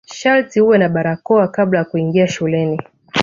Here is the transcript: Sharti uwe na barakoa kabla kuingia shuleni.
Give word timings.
Sharti 0.17 0.57
uwe 0.61 0.77
na 0.77 0.89
barakoa 0.93 1.47
kabla 1.55 1.83
kuingia 1.85 2.27
shuleni. 2.27 2.77